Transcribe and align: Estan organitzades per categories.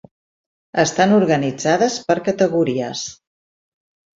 Estan 0.83 1.13
organitzades 1.17 1.99
per 2.09 2.17
categories. 2.31 3.05